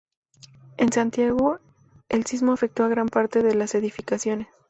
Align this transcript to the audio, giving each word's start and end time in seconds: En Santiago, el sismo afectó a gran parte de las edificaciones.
En 0.77 0.91
Santiago, 0.91 1.59
el 2.09 2.25
sismo 2.25 2.53
afectó 2.53 2.83
a 2.83 2.87
gran 2.87 3.07
parte 3.07 3.43
de 3.43 3.53
las 3.53 3.75
edificaciones. 3.75 4.47